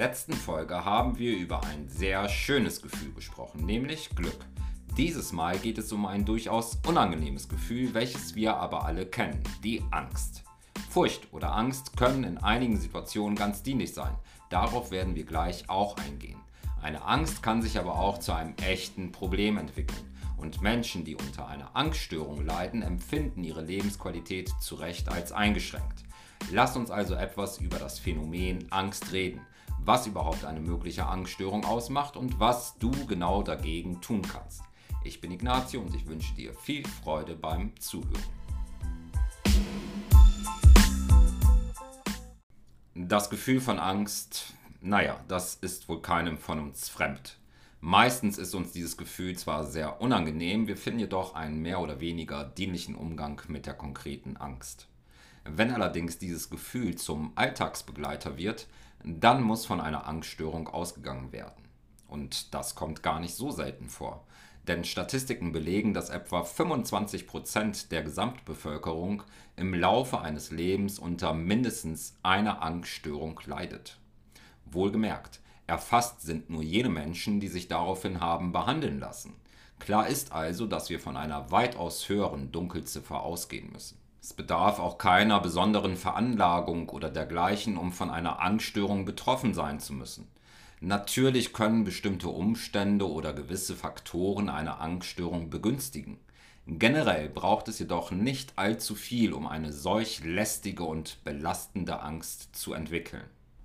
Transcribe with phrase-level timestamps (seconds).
[0.00, 4.46] letzten Folge haben wir über ein sehr schönes Gefühl gesprochen, nämlich Glück.
[4.96, 9.82] Dieses Mal geht es um ein durchaus unangenehmes Gefühl, welches wir aber alle kennen, die
[9.90, 10.42] Angst.
[10.88, 14.14] Furcht oder Angst können in einigen Situationen ganz dienlich sein.
[14.48, 16.40] Darauf werden wir gleich auch eingehen.
[16.80, 20.16] Eine Angst kann sich aber auch zu einem echten Problem entwickeln.
[20.38, 26.04] Und Menschen, die unter einer Angststörung leiden, empfinden ihre Lebensqualität zu Recht als eingeschränkt.
[26.50, 29.42] Lass uns also etwas über das Phänomen Angst reden,
[29.84, 34.62] was überhaupt eine mögliche Angststörung ausmacht und was du genau dagegen tun kannst.
[35.04, 38.40] Ich bin Ignazio und ich wünsche dir viel Freude beim Zuhören.
[42.94, 47.38] Das Gefühl von Angst, naja, das ist wohl keinem von uns fremd.
[47.80, 52.44] Meistens ist uns dieses Gefühl zwar sehr unangenehm, wir finden jedoch einen mehr oder weniger
[52.44, 54.86] dienlichen Umgang mit der konkreten Angst.
[55.44, 58.66] Wenn allerdings dieses Gefühl zum Alltagsbegleiter wird,
[59.04, 61.64] dann muss von einer Angststörung ausgegangen werden.
[62.08, 64.24] Und das kommt gar nicht so selten vor.
[64.66, 69.22] Denn Statistiken belegen, dass etwa 25 Prozent der Gesamtbevölkerung
[69.56, 73.98] im Laufe eines Lebens unter mindestens einer Angststörung leidet.
[74.66, 79.34] Wohlgemerkt, erfasst sind nur jene Menschen, die sich daraufhin haben behandeln lassen.
[79.78, 83.99] Klar ist also, dass wir von einer weitaus höheren Dunkelziffer ausgehen müssen.
[84.22, 89.94] Es bedarf auch keiner besonderen Veranlagung oder dergleichen, um von einer Angststörung betroffen sein zu
[89.94, 90.28] müssen.
[90.80, 96.18] Natürlich können bestimmte Umstände oder gewisse Faktoren eine Angststörung begünstigen.
[96.66, 102.74] Generell braucht es jedoch nicht allzu viel, um eine solch lästige und belastende Angst zu
[102.74, 103.24] entwickeln.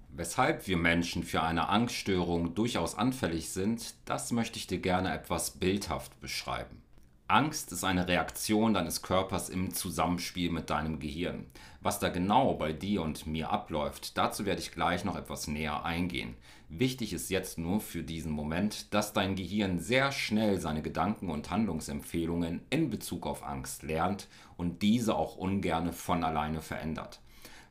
[0.09, 5.51] Weshalb wir Menschen für eine Angststörung durchaus anfällig sind, das möchte ich dir gerne etwas
[5.51, 6.81] bildhaft beschreiben.
[7.27, 11.47] Angst ist eine Reaktion deines Körpers im Zusammenspiel mit deinem Gehirn.
[11.81, 15.83] Was da genau bei dir und mir abläuft, dazu werde ich gleich noch etwas näher
[15.83, 16.35] eingehen.
[16.69, 21.50] Wichtig ist jetzt nur für diesen Moment, dass dein Gehirn sehr schnell seine Gedanken und
[21.50, 27.21] Handlungsempfehlungen in Bezug auf Angst lernt und diese auch ungerne von alleine verändert,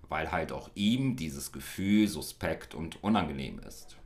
[0.08, 3.98] weil halt auch ihm dieses Gefühl suspekt und unangenehm ist.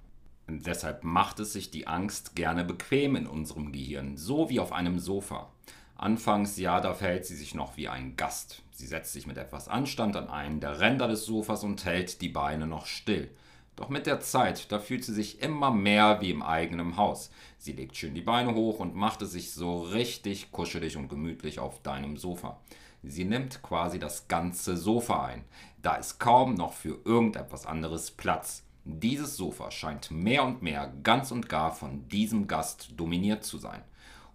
[0.50, 4.98] Deshalb macht es sich die Angst gerne bequem in unserem Gehirn, so wie auf einem
[4.98, 5.50] Sofa.
[5.96, 8.62] Anfangs, ja, da verhält sie sich noch wie ein Gast.
[8.70, 12.28] Sie setzt sich mit etwas Anstand an einen der Ränder des Sofas und hält die
[12.28, 13.30] Beine noch still.
[13.76, 17.30] Doch mit der Zeit, da fühlt sie sich immer mehr wie im eigenen Haus.
[17.58, 21.58] Sie legt schön die Beine hoch und macht es sich so richtig kuschelig und gemütlich
[21.58, 22.58] auf deinem Sofa.
[23.02, 25.44] Sie nimmt quasi das ganze Sofa ein.
[25.82, 28.64] Da ist kaum noch für irgendetwas anderes Platz.
[28.90, 33.82] Dieses Sofa scheint mehr und mehr ganz und gar von diesem Gast dominiert zu sein.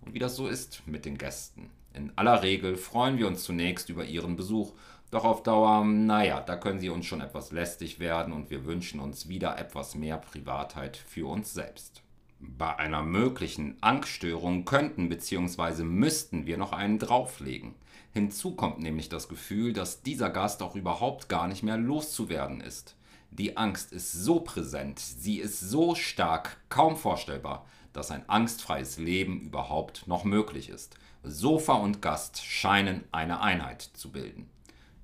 [0.02, 1.72] Und wie das so ist mit den Gästen.
[1.92, 4.74] In aller Regel freuen wir uns zunächst über ihren Besuch,
[5.10, 9.00] doch auf Dauer, naja, da können sie uns schon etwas lästig werden und wir wünschen
[9.00, 12.04] uns wieder etwas mehr Privatheit für uns selbst.
[12.40, 15.84] Bei einer möglichen Angststörung könnten bzw.
[15.84, 17.74] müssten wir noch einen drauflegen.
[18.12, 22.96] Hinzu kommt nämlich das Gefühl, dass dieser Gast auch überhaupt gar nicht mehr loszuwerden ist.
[23.36, 29.42] Die Angst ist so präsent, sie ist so stark, kaum vorstellbar, dass ein angstfreies Leben
[29.42, 30.98] überhaupt noch möglich ist.
[31.24, 34.52] Sofa und Gast scheinen eine Einheit zu bilden.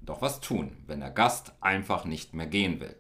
[0.02, 2.96] Doch was tun, wenn der Gast einfach nicht mehr gehen will?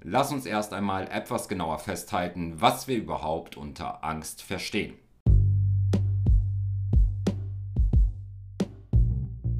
[0.00, 4.94] Lass uns erst einmal etwas genauer festhalten, was wir überhaupt unter Angst verstehen.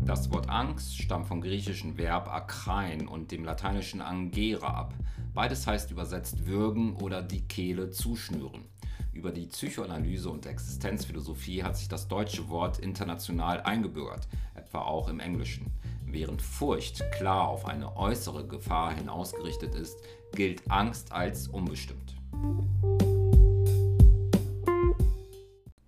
[0.06, 4.94] Das Wort Angst stammt vom griechischen Verb akrein und dem lateinischen angere ab.
[5.34, 8.66] Beides heißt übersetzt würgen oder die Kehle zuschnüren.
[9.12, 15.18] Über die Psychoanalyse und Existenzphilosophie hat sich das deutsche Wort international eingebürgert, etwa auch im
[15.18, 15.72] Englischen.
[16.04, 19.98] Während Furcht klar auf eine äußere Gefahr hin ausgerichtet ist,
[20.36, 22.14] gilt Angst als unbestimmt.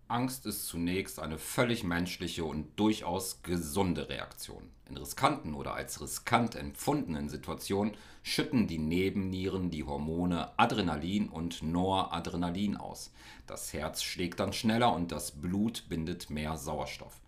[0.09, 4.71] Angst ist zunächst eine völlig menschliche und durchaus gesunde Reaktion.
[4.89, 12.79] In riskanten oder als riskant empfundenen Situationen schütten die Nebennieren die Hormone Adrenalin und Noradrenalin
[12.79, 13.13] aus.
[13.47, 17.21] Das Herz schlägt dann schneller und das Blut bindet mehr Sauerstoff.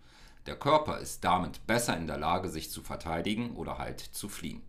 [0.47, 4.63] Der Körper ist damit besser in der Lage, sich zu verteidigen oder halt zu fliehen.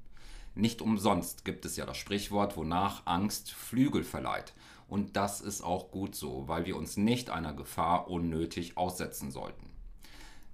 [0.55, 4.53] Nicht umsonst gibt es ja das Sprichwort, wonach Angst Flügel verleiht.
[4.93, 9.71] Und das ist auch gut so, weil wir uns nicht einer Gefahr unnötig aussetzen sollten.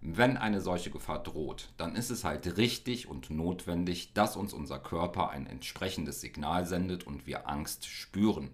[0.00, 4.79] Wenn eine solche Gefahr droht, dann ist es halt richtig und notwendig, dass uns unser
[4.79, 8.50] Körper ein entsprechendes Signal sendet und wir Angst spüren.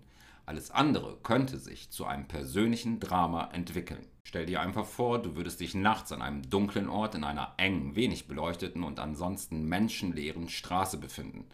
[0.47, 4.07] Alles andere könnte sich zu einem persönlichen Drama entwickeln.
[4.23, 7.95] Stell dir einfach vor, du würdest dich nachts an einem dunklen Ort in einer engen,
[7.95, 11.45] wenig beleuchteten und ansonsten menschenleeren Straße befinden.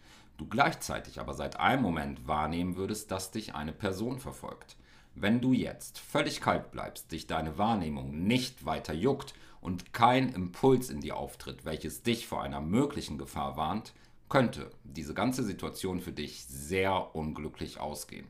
[0.40, 4.76] Du gleichzeitig aber seit einem Moment wahrnehmen würdest, dass dich eine Person verfolgt.
[5.14, 10.88] Wenn du jetzt völlig kalt bleibst, dich deine Wahrnehmung nicht weiter juckt und kein Impuls
[10.88, 13.92] in dir auftritt, welches dich vor einer möglichen Gefahr warnt,
[14.28, 18.26] könnte diese ganze Situation für dich sehr unglücklich ausgehen.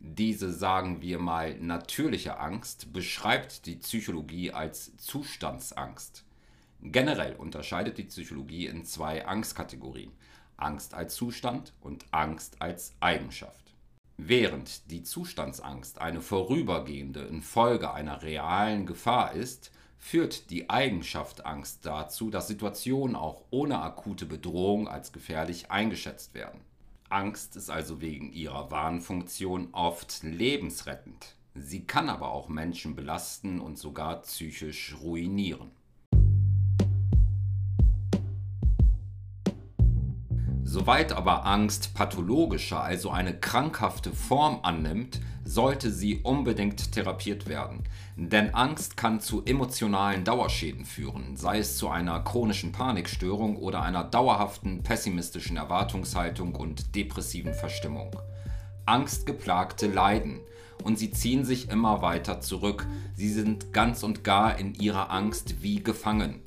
[0.00, 6.24] Diese, sagen wir mal, natürliche Angst beschreibt die Psychologie als Zustandsangst.
[6.82, 10.12] Generell unterscheidet die Psychologie in zwei Angstkategorien.
[10.56, 13.74] Angst als Zustand und Angst als Eigenschaft.
[14.16, 22.30] Während die Zustandsangst eine vorübergehende Infolge einer realen Gefahr ist, führt die Eigenschaft Angst dazu,
[22.30, 26.60] dass Situationen auch ohne akute Bedrohung als gefährlich eingeschätzt werden.
[27.08, 31.34] Angst ist also wegen ihrer Warnfunktion oft lebensrettend.
[31.54, 35.70] Sie kann aber auch Menschen belasten und sogar psychisch ruinieren.
[40.74, 47.84] Soweit aber Angst pathologischer, also eine krankhafte Form annimmt, sollte sie unbedingt therapiert werden.
[48.16, 54.02] Denn Angst kann zu emotionalen Dauerschäden führen, sei es zu einer chronischen Panikstörung oder einer
[54.02, 58.10] dauerhaften pessimistischen Erwartungshaltung und depressiven Verstimmung.
[58.84, 60.40] Angstgeplagte leiden
[60.82, 62.84] und sie ziehen sich immer weiter zurück.
[63.14, 66.42] Sie sind ganz und gar in ihrer Angst wie gefangen.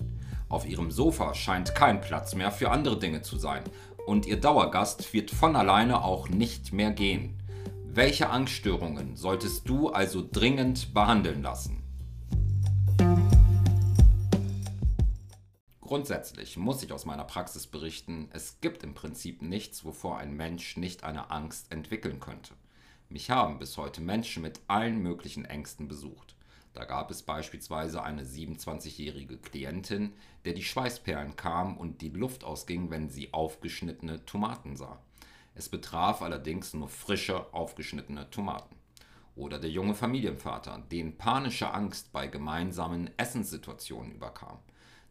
[0.49, 3.63] Auf ihrem Sofa scheint kein Platz mehr für andere Dinge zu sein
[4.07, 7.43] und Ihr Dauergast wird von alleine auch nicht mehr gehen.
[7.83, 11.83] Welche Angststörungen solltest du also dringend behandeln lassen?
[15.81, 20.77] Grundsätzlich muss ich aus meiner Praxis berichten, es gibt im Prinzip nichts, wovor ein Mensch
[20.77, 22.53] nicht eine Angst entwickeln könnte.
[23.09, 26.36] Mich haben bis heute Menschen mit allen möglichen Ängsten besucht.
[26.77, 30.13] Da gab es beispielsweise eine 27-jährige Klientin,
[30.45, 34.99] der die Schweißperlen kamen und die Luft ausging, wenn sie aufgeschnittene Tomaten sah.
[35.55, 38.75] Es betraf allerdings nur frische, aufgeschnittene Tomaten.
[39.35, 44.59] Oder der junge Familienvater, den panische Angst bei gemeinsamen Essenssituationen überkam.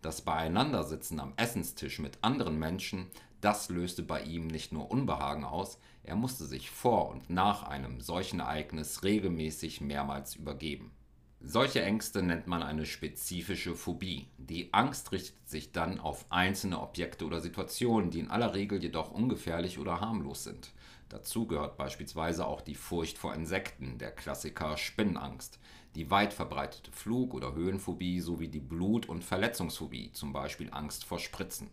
[0.03, 3.11] Das Beieinandersitzen am Essenstisch mit anderen Menschen,
[3.41, 8.01] das löste bei ihm nicht nur Unbehagen aus, er musste sich vor und nach einem
[8.01, 10.93] solchen Ereignis regelmäßig mehrmals übergeben.
[11.49, 14.27] Solche Ängste nennt man eine spezifische Phobie.
[14.37, 19.13] Die Angst richtet sich dann auf einzelne Objekte oder Situationen, die in aller Regel jedoch
[19.13, 20.73] ungefährlich oder harmlos sind.
[21.09, 25.61] Dazu gehört beispielsweise auch die Furcht vor Insekten, der Klassiker Spinnenangst,
[25.95, 31.21] die weit verbreitete Flug- oder Höhenphobie sowie die Blut- und Verletzungsphobie, zum Beispiel Angst vor
[31.21, 31.71] Spritzen.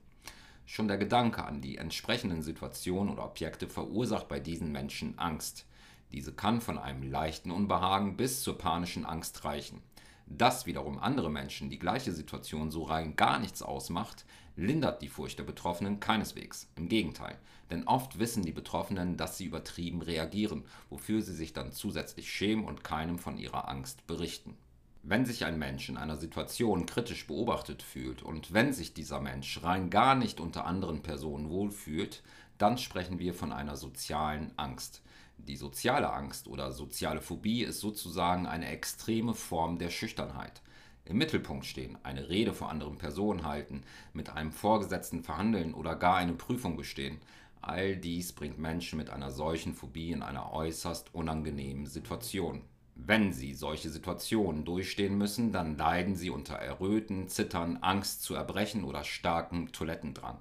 [0.67, 5.65] Schon der Gedanke an die entsprechenden Situationen oder Objekte verursacht bei diesen Menschen Angst.
[6.13, 9.81] Diese kann von einem leichten Unbehagen bis zur panischen Angst reichen.
[10.27, 14.25] Dass wiederum andere Menschen die gleiche Situation so rein gar nichts ausmacht,
[14.55, 16.69] lindert die Furcht der Betroffenen keineswegs.
[16.75, 17.37] Im Gegenteil,
[17.71, 22.65] denn oft wissen die Betroffenen, dass sie übertrieben reagieren, wofür sie sich dann zusätzlich schämen
[22.65, 24.55] und keinem von ihrer Angst berichten.
[25.01, 29.61] Wenn sich ein Mensch in einer Situation kritisch beobachtet fühlt und wenn sich dieser Mensch
[29.63, 32.23] rein gar nicht unter anderen Personen wohlfühlt,
[32.57, 35.01] dann sprechen wir von einer sozialen Angst.
[35.37, 40.61] Die soziale Angst oder soziale Phobie ist sozusagen eine extreme Form der Schüchternheit.
[41.05, 43.83] Im Mittelpunkt stehen, eine Rede vor anderen Personen halten,
[44.13, 47.19] mit einem Vorgesetzten verhandeln oder gar eine Prüfung bestehen.
[47.61, 52.61] All dies bringt Menschen mit einer solchen Phobie in einer äußerst unangenehmen Situation.
[52.95, 58.83] Wenn sie solche Situationen durchstehen müssen, dann leiden sie unter Erröten, Zittern, Angst zu erbrechen
[58.83, 60.39] oder starkem Toilettendrang.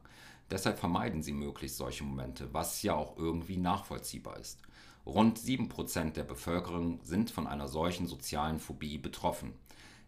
[0.51, 4.61] Deshalb vermeiden sie möglichst solche Momente, was ja auch irgendwie nachvollziehbar ist.
[5.05, 9.53] Rund 7% der Bevölkerung sind von einer solchen sozialen Phobie betroffen.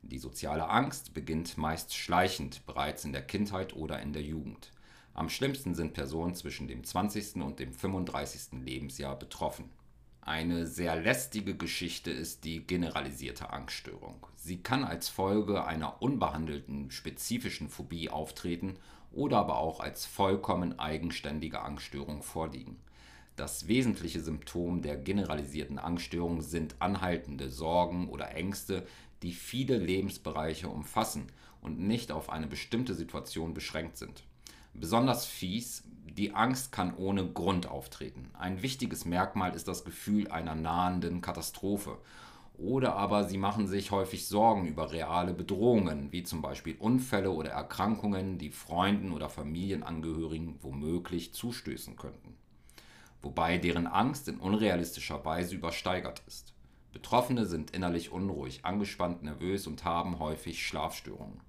[0.03, 4.71] Die soziale Angst beginnt meist schleichend bereits in der Kindheit oder in der Jugend.
[5.13, 7.37] Am schlimmsten sind Personen zwischen dem 20.
[7.37, 8.61] und dem 35.
[8.65, 9.71] Lebensjahr betroffen.
[10.21, 14.27] Eine sehr lästige Geschichte ist die generalisierte Angststörung.
[14.37, 18.79] Sie kann als Folge einer unbehandelten spezifischen Phobie auftreten
[19.13, 22.79] oder aber auch als vollkommen eigenständige Angststörung vorliegen.
[23.37, 28.87] Das wesentliche Symptom der generalisierten Angststörung sind anhaltende Sorgen oder Ängste,
[29.25, 31.27] die viele Lebensbereiche umfassen
[31.61, 34.23] und nicht auf eine bestimmte Situation beschränkt sind.
[34.73, 35.83] Besonders fies,
[36.17, 38.31] die Angst kann ohne Grund auftreten.
[38.35, 41.99] Ein wichtiges Merkmal ist das Gefühl einer nahenden Katastrophe.
[42.57, 47.51] Oder aber sie machen sich häufig Sorgen über reale Bedrohungen, wie zum Beispiel Unfälle oder
[47.51, 52.34] Erkrankungen, die Freunden oder Familienangehörigen womöglich zustößen könnten
[53.25, 56.53] wobei deren Angst in unrealistischer Weise übersteigert ist.
[56.93, 61.41] Betroffene sind innerlich unruhig, angespannt, nervös und haben häufig Schlafstörungen.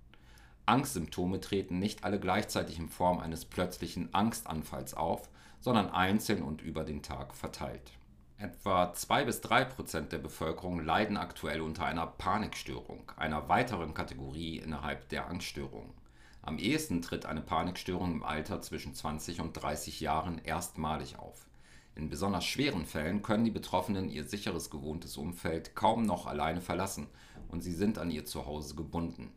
[0.65, 5.29] Angstsymptome treten nicht alle gleichzeitig in Form eines plötzlichen Angstanfalls auf,
[5.59, 7.91] sondern einzeln und über den Tag verteilt.
[8.37, 14.57] Etwa 2 bis 3 Prozent der Bevölkerung leiden aktuell unter einer Panikstörung, einer weiteren Kategorie
[14.57, 15.93] innerhalb der Angststörungen.
[16.41, 21.47] Am ehesten tritt eine Panikstörung im Alter zwischen 20 und 30 Jahren erstmalig auf.
[21.95, 27.07] In besonders schweren Fällen können die Betroffenen ihr sicheres gewohntes Umfeld kaum noch alleine verlassen
[27.47, 29.31] und sie sind an ihr Zuhause gebunden.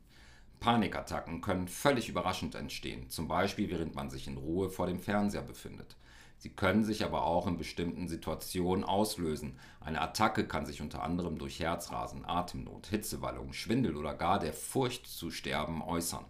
[0.59, 5.43] Panikattacken können völlig überraschend entstehen, zum Beispiel während man sich in Ruhe vor dem Fernseher
[5.43, 5.97] befindet.
[6.37, 9.59] Sie können sich aber auch in bestimmten Situationen auslösen.
[9.81, 15.07] Eine Attacke kann sich unter anderem durch Herzrasen, Atemnot, Hitzewallung, Schwindel oder gar der Furcht
[15.07, 16.25] zu sterben äußern.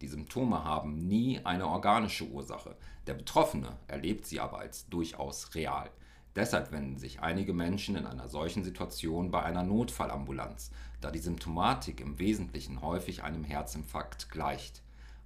[0.00, 2.76] Die Symptome haben nie eine organische Ursache.
[3.06, 5.90] Der Betroffene erlebt sie aber als durchaus real.
[6.36, 12.00] Deshalb wenden sich einige Menschen in einer solchen Situation bei einer Notfallambulanz, da die Symptomatik
[12.00, 14.82] im Wesentlichen häufig einem Herzinfarkt gleicht.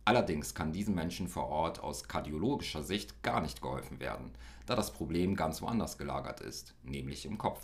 [0.07, 4.33] Allerdings kann diesen Menschen vor Ort aus kardiologischer Sicht gar nicht geholfen werden,
[4.67, 7.61] da das Problem ganz woanders gelagert ist, nämlich im Kopf.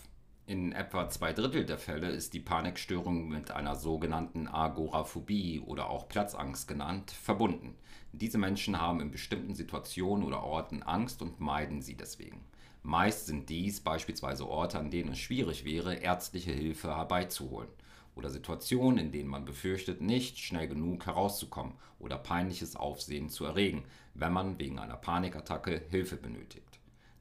[0.51, 6.09] In etwa zwei Drittel der Fälle ist die Panikstörung mit einer sogenannten Agoraphobie oder auch
[6.09, 7.77] Platzangst genannt verbunden.
[8.11, 12.41] Diese Menschen haben in bestimmten Situationen oder Orten Angst und meiden sie deswegen.
[12.83, 17.69] Meist sind dies beispielsweise Orte, an denen es schwierig wäre, ärztliche Hilfe herbeizuholen
[18.17, 23.85] oder Situationen, in denen man befürchtet, nicht schnell genug herauszukommen oder peinliches Aufsehen zu erregen,
[24.15, 26.70] wenn man wegen einer Panikattacke Hilfe benötigt.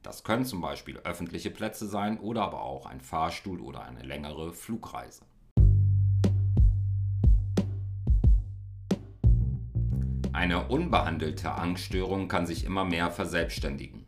[0.02, 4.52] Das können zum Beispiel öffentliche Plätze sein oder aber auch ein Fahrstuhl oder eine längere
[4.52, 5.22] Flugreise.
[10.32, 14.06] Eine unbehandelte Angststörung kann sich immer mehr verselbstständigen.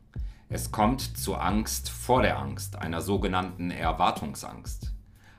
[0.49, 4.93] Es kommt zur Angst vor der Angst, einer sogenannten Erwartungsangst.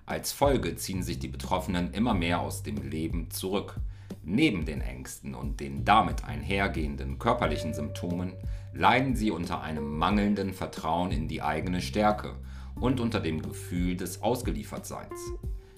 [0.05, 3.79] Als Folge ziehen sich die Betroffenen immer mehr aus dem Leben zurück.
[4.23, 8.33] Neben den Ängsten und den damit einhergehenden körperlichen Symptomen
[8.73, 12.35] leiden sie unter einem mangelnden Vertrauen in die eigene Stärke
[12.75, 15.19] und unter dem Gefühl des Ausgeliefertseins.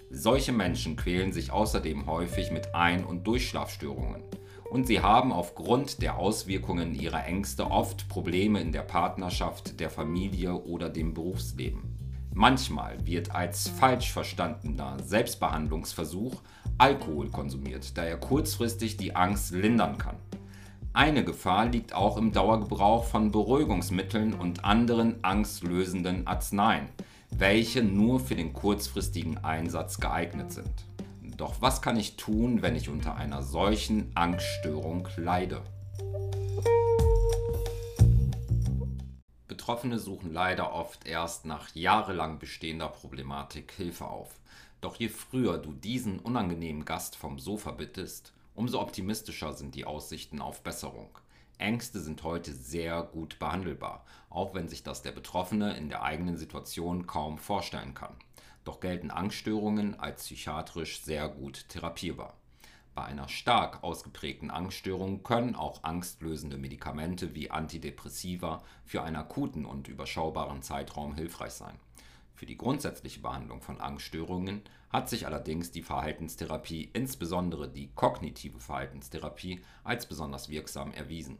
[0.10, 4.24] Solche Menschen quälen sich außerdem häufig mit Ein- und Durchschlafstörungen
[4.70, 10.54] und sie haben aufgrund der Auswirkungen ihrer Ängste oft Probleme in der Partnerschaft, der Familie
[10.54, 11.96] oder dem Berufsleben.
[12.34, 16.42] Manchmal wird als falsch verstandener Selbstbehandlungsversuch
[16.78, 20.18] Alkohol konsumiert, da er kurzfristig die Angst lindern kann.
[20.96, 26.88] Eine Gefahr liegt auch im Dauergebrauch von Beruhigungsmitteln und anderen angstlösenden Arzneien,
[27.32, 30.72] welche nur für den kurzfristigen Einsatz geeignet sind.
[31.36, 35.64] Doch was kann ich tun, wenn ich unter einer solchen Angststörung leide?
[39.50, 44.30] Betroffene suchen leider oft erst nach jahrelang bestehender Problematik Hilfe auf.
[44.80, 50.42] Doch je früher du diesen unangenehmen Gast vom Sofa bittest, umso optimistischer sind die Aussichten
[50.42, 51.10] auf Besserung.
[51.58, 56.38] Ängste sind heute sehr gut behandelbar, auch wenn sich das der Betroffene in der eigenen
[56.38, 58.16] Situation kaum vorstellen kann.
[58.64, 62.34] Doch gelten Angststörungen als psychiatrisch sehr gut therapierbar.
[62.96, 69.90] Bei einer stark ausgeprägten Angststörung können auch angstlösende Medikamente wie Antidepressiva für einen akuten und
[69.90, 71.78] überschaubaren Zeitraum hilfreich sein.
[72.36, 79.62] Für die grundsätzliche Behandlung von Angststörungen hat sich allerdings die Verhaltenstherapie, insbesondere die kognitive Verhaltenstherapie,
[79.86, 81.38] als besonders wirksam erwiesen.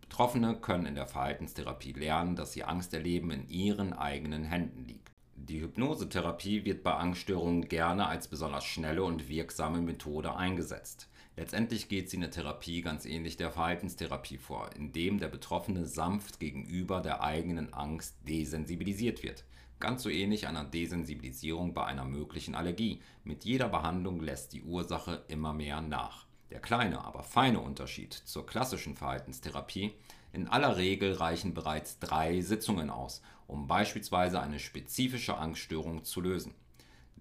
[0.00, 5.10] Betroffene können in der Verhaltenstherapie lernen, dass ihr Angsterleben in ihren eigenen Händen liegt.
[5.36, 11.08] Die Hypnosetherapie wird bei Angststörungen gerne als besonders schnelle und wirksame Methode eingesetzt.
[11.36, 16.40] Letztendlich geht sie in der Therapie ganz ähnlich der Verhaltenstherapie vor, indem der Betroffene sanft
[16.40, 19.44] gegenüber der eigenen Angst desensibilisiert wird.
[19.80, 23.00] Ganz so ähnlich einer Desensibilisierung bei einer möglichen Allergie.
[23.22, 26.26] Mit jeder Behandlung lässt die Ursache immer mehr nach.
[26.50, 29.92] Der kleine, aber feine Unterschied zur klassischen Verhaltenstherapie
[30.32, 36.54] in aller Regel reichen bereits drei Sitzungen aus, um beispielsweise eine spezifische Angststörung zu lösen.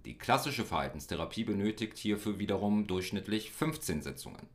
[0.05, 4.47] Die klassische Verhaltenstherapie benötigt hierfür wiederum durchschnittlich 15 Sitzungen.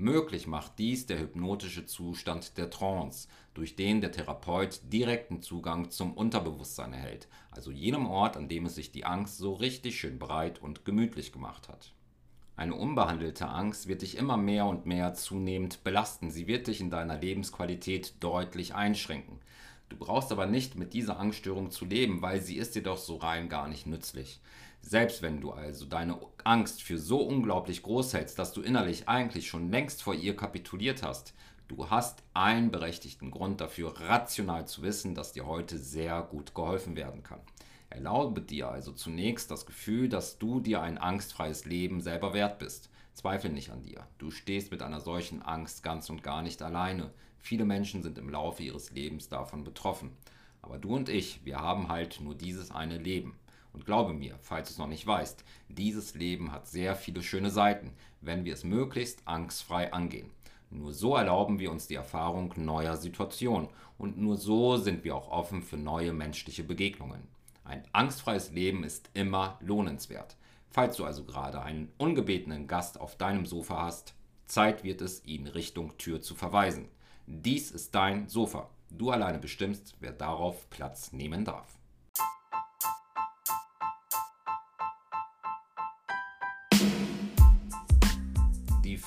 [0.00, 6.12] Möglich macht dies der hypnotische Zustand der Trance, durch den der Therapeut direkten Zugang zum
[6.12, 10.62] Unterbewusstsein erhält, also jenem Ort, an dem es sich die Angst so richtig schön breit
[10.62, 11.94] und gemütlich gemacht hat.
[12.54, 16.30] Eine unbehandelte Angst wird dich immer mehr und mehr zunehmend belasten.
[16.30, 19.40] Sie wird dich in deiner Lebensqualität deutlich einschränken.
[19.88, 23.16] Du brauchst aber nicht mit dieser Angststörung zu leben, weil sie ist dir doch so
[23.16, 24.40] rein gar nicht nützlich.
[24.80, 29.48] Selbst wenn du also deine Angst für so unglaublich groß hältst, dass du innerlich eigentlich
[29.48, 31.34] schon längst vor ihr kapituliert hast,
[31.68, 36.96] du hast einen berechtigten Grund dafür, rational zu wissen, dass dir heute sehr gut geholfen
[36.96, 37.40] werden kann.
[37.90, 42.90] Erlaube dir also zunächst das Gefühl, dass du dir ein angstfreies Leben selber wert bist.
[43.14, 44.06] Zweifel nicht an dir.
[44.18, 47.10] Du stehst mit einer solchen Angst ganz und gar nicht alleine.
[47.38, 50.12] Viele Menschen sind im Laufe ihres Lebens davon betroffen.
[50.60, 53.38] Aber du und ich, wir haben halt nur dieses eine Leben.
[53.78, 57.48] Und glaube mir, falls du es noch nicht weißt, dieses Leben hat sehr viele schöne
[57.48, 60.32] Seiten, wenn wir es möglichst angstfrei angehen.
[60.68, 65.30] Nur so erlauben wir uns die Erfahrung neuer Situationen und nur so sind wir auch
[65.30, 67.22] offen für neue menschliche Begegnungen.
[67.62, 70.34] Ein angstfreies Leben ist immer lohnenswert.
[70.70, 74.12] Falls du also gerade einen ungebetenen Gast auf deinem Sofa hast,
[74.46, 76.88] Zeit wird es, ihn Richtung Tür zu verweisen.
[77.28, 78.70] Dies ist dein Sofa.
[78.90, 81.77] Du alleine bestimmst, wer darauf Platz nehmen darf.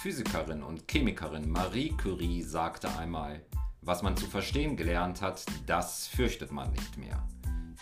[0.02, 3.44] Physikerin und Chemikerin Marie Curie sagte einmal,
[3.84, 7.24] was man zu verstehen gelernt hat, das fürchtet man nicht mehr.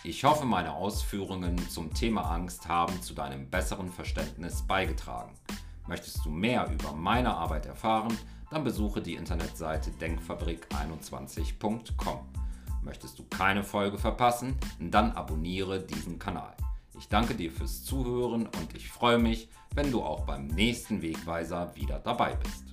[0.04, 5.32] Ich hoffe, meine Ausführungen zum Thema Angst haben zu deinem besseren Verständnis beigetragen.
[5.88, 8.14] Möchtest du mehr über meine Arbeit erfahren,
[8.50, 12.18] dann besuche die Internetseite denkfabrik21.com.
[12.82, 16.54] Möchtest du keine Folge verpassen, dann abonniere diesen Kanal.
[17.00, 21.74] Ich danke dir fürs Zuhören und ich freue mich, wenn du auch beim nächsten Wegweiser
[21.74, 22.69] wieder dabei bist.